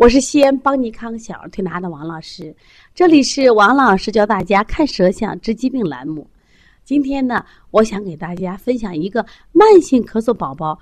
[0.00, 2.56] 我是西安邦尼康小儿推拿的王老师，
[2.94, 6.26] 这里是王老师教大家看舌象治疾病栏目。
[6.84, 10.78] 今天呢，我想给大家分享一个慢性咳嗽宝宝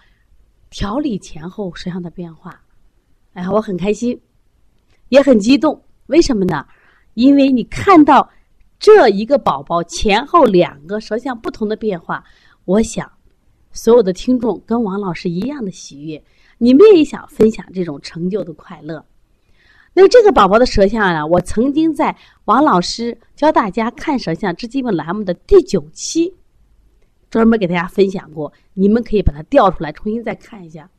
[0.71, 2.63] 调理前后舌象的变化。
[3.33, 4.17] 哎呀，我很开心，
[5.09, 5.83] 也很激动。
[6.07, 6.65] 为什么呢？
[7.15, 8.31] 因为你看到
[8.79, 12.23] 这一个宝宝前后两个舌象不同的变化，
[12.67, 13.11] 我想
[13.79, 16.21] 所有的听众跟王老师一样的喜悦。
[16.59, 19.05] 你们也想分享这种成就的快乐？
[19.95, 21.25] 那这个宝宝的舌象呢？
[21.25, 26.35] 我曾经在王老师教大家看舌象治疾病栏目的第九期，
[27.31, 28.53] 专门给大家分享过。
[28.75, 30.91] 你们可以把它调出来，重新再看一下。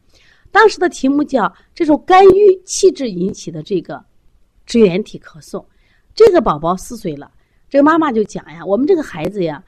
[0.49, 4.01] 当时的题目叫“这种肝郁气滞引起的这个
[4.65, 5.65] 支原体咳嗽”。
[6.15, 7.29] 这个宝宝四岁了，
[7.69, 9.61] 这个妈妈就讲呀：“我们这个孩子呀，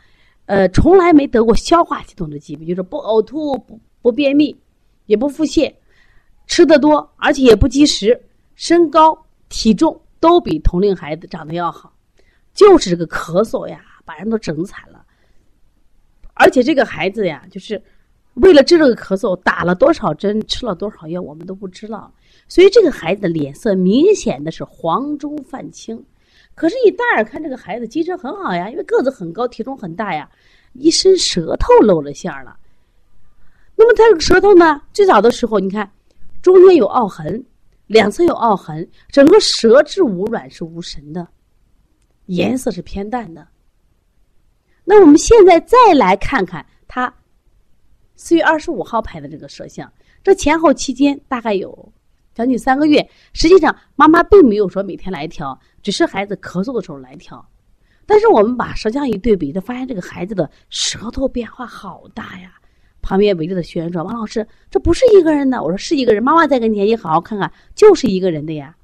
[0.45, 4.55] 呃，从来没得过消化系统的疾病，就是不呕吐、不不便秘，
[5.05, 5.73] 也不腹泻。”
[6.47, 8.19] 吃的多，而且也不积食，
[8.55, 9.17] 身高
[9.47, 11.93] 体重都比同龄孩子长得要好，
[12.53, 15.05] 就是这个咳嗽呀，把人都整惨了。
[16.33, 17.81] 而且这个孩子呀，就是
[18.33, 22.11] 为了治这个咳嗽，打了多少针，吃了多少药，我们都不知道。
[22.49, 26.03] 所以这个孩子的脸色明显的是黄中泛青。
[26.55, 30.29] 可是，你大眼看这个孩子精神很好呀，因为个子很高，体重很大呀，
[30.73, 32.57] 一伸舌头露了馅儿了。
[33.75, 35.91] 那么他这个舌头呢，最早的时候，你看。
[36.41, 37.45] 中间有凹痕，
[37.85, 41.27] 两侧有凹痕，整个舌质无软是无神的，
[42.25, 43.47] 颜色是偏淡的。
[44.83, 47.13] 那我们现在再来看看他
[48.15, 49.93] 四月二十五号拍的这个舌象，
[50.23, 51.93] 这前后期间大概有
[52.41, 53.07] 将近三个月。
[53.33, 57.45] 实际上，妈妈并没有说每天来调，只是孩子咳嗽的时候来调。
[58.07, 62.53] 但是我们把舌象一对比，就发现这个孩子的舌头变化好大呀。
[63.03, 68.75] 旁边围着的学员说：“王老师，这不是一个人的。”我说：“是一个人。”妈妈在跟前，你好好看看，就是一个人的呀。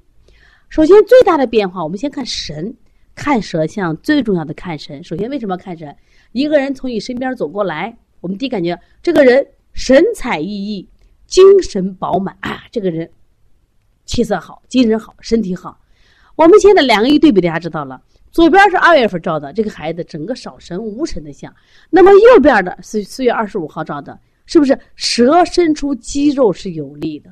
[0.68, 2.74] 首先，最大的变化，我们先看神，
[3.14, 5.02] 看舌象最重要的看神。
[5.02, 5.94] 首先，为什么看神？
[6.32, 10.86] 一个人从你身边走过来，我们第一感觉，这个人神采奕奕，
[11.26, 13.08] 精神饱满啊，这个人
[14.08, 15.78] 气色好，精神好，身体好。
[16.34, 18.02] 我们现在两个一对比，大家知道了。
[18.32, 21.54] 左边是二月份照的，这个孩子整个少神无神的像。
[21.90, 27.30] 那么右边的是四月二十五号照的，是不是舌伸出肌肉是有力的？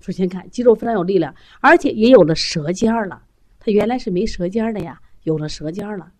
[0.00, 3.20] 首先看肌肉非常有力量，而且也有了舌尖了。
[3.58, 6.10] 他原来是没舌尖的呀，有了舌尖了。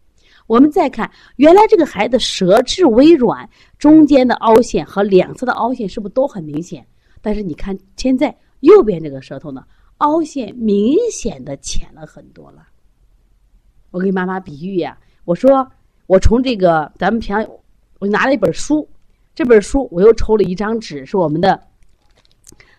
[0.46, 3.48] 我们再看，原来这个孩子舌质微软，
[3.78, 6.84] 中间的凹陷和两侧的凹陷是不是都很明显？
[7.20, 9.64] 但是你看现在右边这个舌头呢，
[9.98, 12.66] 凹陷明显的浅了很多了。
[13.90, 15.68] 我给妈妈比喻呀，我说
[16.06, 17.46] 我从这个咱们平常，
[17.98, 18.88] 我拿了一本书，
[19.34, 21.60] 这本书我又抽了一张纸，是我们的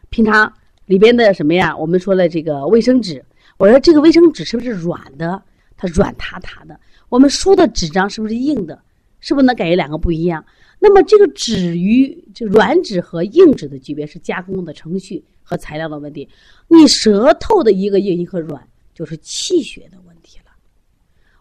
[0.09, 0.51] 平常
[0.85, 1.75] 里边的什么呀？
[1.75, 3.23] 我们说的这个卫生纸。
[3.57, 5.41] 我说这个卫生纸是不是软的？
[5.77, 6.79] 它软塌塌的。
[7.09, 8.81] 我们书的纸张是不是硬的？
[9.19, 10.43] 是不是能感觉两个不一样？
[10.83, 16.27] 那么这个纸与这软纸和硬纸的区别是加工的程序和材料的问题。
[16.67, 20.45] 你舌头的一个硬一个软，就是气血的问题了。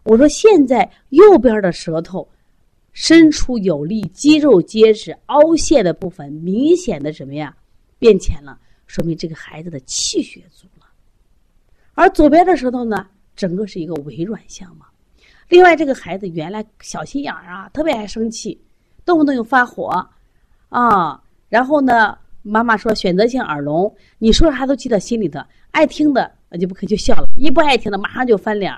[0.03, 2.29] 我说现在右边的舌头
[2.93, 7.57] 伸出有力，肌肉结实，凹陷的部分明显的什么呀？
[7.99, 10.87] 变浅了，说明这个孩子的气血足了。
[11.95, 14.85] 而左边的舌头呢，整个是一个微软相嘛。
[15.49, 18.61] 另外，这个孩子原来小心眼儿啊，特别爱生气，
[19.11, 19.89] 动不动就发火
[20.69, 21.21] 啊。
[21.49, 25.41] 然后呢，妈妈说选择性耳聋，你说啥都记在心里头，
[25.73, 28.73] 爱听的那就不可就笑了，一不爱听的马上就翻脸。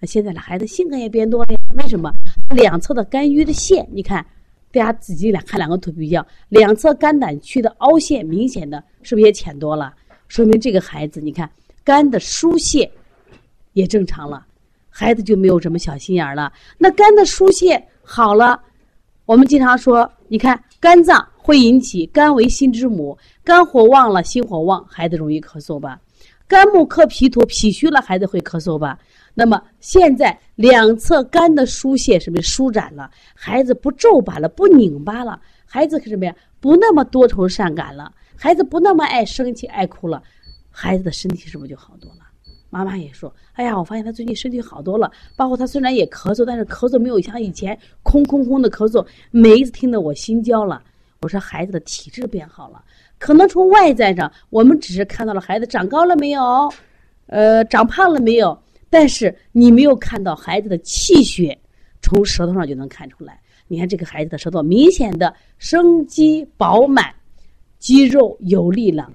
[0.00, 1.60] 那现在的孩子性格也变多了呀？
[1.76, 2.12] 为什么？
[2.50, 4.26] 两侧的肝郁的线，你看，
[4.72, 9.94] 大家仔细来看两个图比较，两侧肝胆区的凹陷明显的，是不是也浅多了？
[10.26, 11.48] 说明这个孩子，你看
[11.84, 12.90] 肝的疏泄
[13.74, 14.44] 也正常了，
[14.90, 16.52] 孩子就没有什么小心眼了。
[16.76, 18.60] 那肝的疏泄好了，
[19.26, 26.00] 我们经常说，你看肝脏会引起肝为心之母，肝火旺了，心火旺，孩子容易咳嗽吧？
[26.46, 28.96] 肝木克脾土，脾虚了，孩子会咳嗽吧？
[29.34, 33.10] 那么现在两侧肝的疏泄是不是舒展了？
[33.34, 36.32] 孩子不皱巴了，不拧巴了，孩子是什么呀？
[36.60, 40.22] 不那么多愁善感了，孩子不那么爱生气、爱哭了，
[40.70, 42.18] 孩子的身体是不是就好多了？
[42.76, 45.10] 妈妈也说：“哎呀，我发现他最近身体好多了。
[45.34, 49.06] 包括他虽然也咳嗽，但是咳嗽没有像以前空空空的咳嗽。
[49.30, 50.82] 每一次听得我心焦了。
[51.22, 52.84] 我说孩子的体质变好了，
[53.18, 56.70] 可能从外在上我们只是看到了孩子长高了没有，
[57.28, 58.56] 呃，长胖了没有。”
[58.90, 61.58] 但是你没有看到孩子的气血，
[62.02, 63.40] 从舌头上就能看出来。
[63.68, 67.12] 你看这个孩子的舌头明显的生机饱满，
[67.78, 69.10] 肌肉有力了，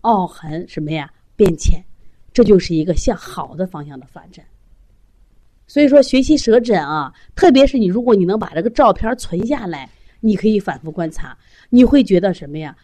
[0.00, 1.82] 凹痕什么呀变浅，
[2.34, 4.44] 这就是一个向好的方向的发展。
[5.66, 9.88] 所以说，学习舌诊啊，特别是你，如果你能把这个照片存下来，
[10.20, 11.34] 你可以反复观察，
[11.70, 12.76] 你会觉得什么呀？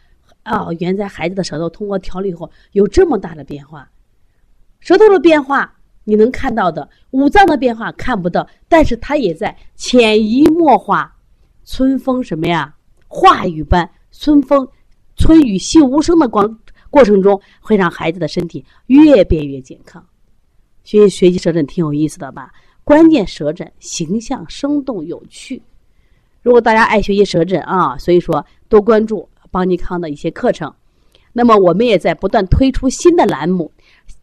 [0.45, 3.91] 啊，原来孩子的舌头通过调理以后有这么大的变化，
[4.79, 11.15] 舌头的变化你能看到的，五脏的变化看不到，但是它也在潜移默化，
[11.67, 12.75] 春风什么呀？
[13.07, 14.67] 化雨般，春风
[15.17, 16.59] 春雨细无声的光
[16.91, 20.05] 过程中，会让孩子的身体越变越健康。
[20.83, 22.53] 学习学习舌诊挺有意思的吧？
[22.85, 25.63] 关键舌诊形象生动有趣。
[26.43, 30.73] 如果大家爱学习舌诊啊，所以说多关注邦尼康的一些课程。
[31.33, 33.71] 那么我们也在不断推出新的栏目，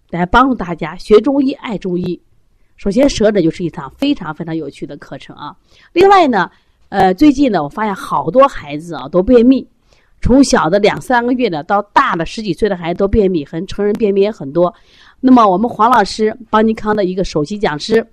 [0.09, 2.19] 来帮助大家学中医、爱中医。
[2.75, 5.55] 首先，舌诊就是一场非常非常有趣的课程啊。
[5.93, 6.51] 另外呢，
[6.89, 9.65] 呃，最近呢，我发现好多孩子啊都便秘，
[10.21, 14.73] 从小的两三个月的到大的十几岁的孩子都便秘，很成人便秘也很多。
[15.19, 18.05] 那么我们黄老师邦尼康的一个首席讲师。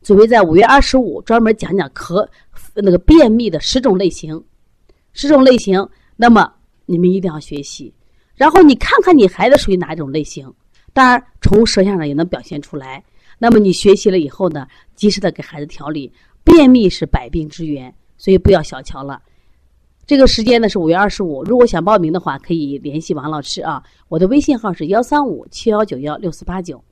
[0.00, 2.26] 准备在五月二十五专门讲讲咳
[2.72, 4.42] 那个便秘的十种类型，
[5.12, 5.86] 十种类型。
[6.16, 6.50] 那么
[6.86, 7.92] 你们一定要学习，
[8.36, 10.50] 然后你看看你孩子属于哪种类型。
[10.92, 13.02] 当然，从舌象上也能表现出来。
[13.38, 16.10] 那么你学习了以后呢，及时的给孩子调理。
[16.44, 19.20] 便秘是百病之源，所以不要小瞧了。
[20.08, 23.82] 这个时间呢是五月二十五，如果想报名的话，可以联系王老师啊。
[24.08, 26.82] 我的微信号是幺三五七幺九幺六四八九。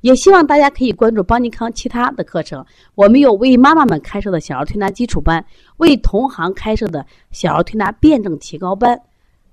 [0.00, 2.66] 也希望大家可以关注邦尼康其他的课程。
[2.96, 5.44] 我们有为妈妈们开设的小儿推拿基础班，
[5.76, 9.00] 为同行开设的小儿推拿辩证提高班，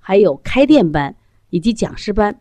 [0.00, 1.14] 还有开店班
[1.50, 2.36] 以及讲师班。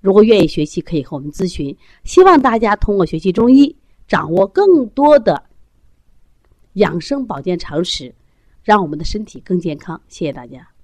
[0.00, 1.76] 如果愿意学习，可以和我们咨询。
[2.04, 3.76] 希望大家通过学习中医，
[4.08, 5.42] 掌握更多的
[6.72, 8.14] 养生保健常识，
[8.66, 10.02] 让我们的身体更健康。
[10.08, 10.75] 谢谢大家。